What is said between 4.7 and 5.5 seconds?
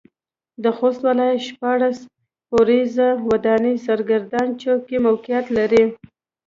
کې موقعيت